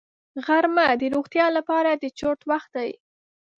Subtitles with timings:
[0.45, 2.91] غرمه د روغتیا لپاره د چرت وخت دی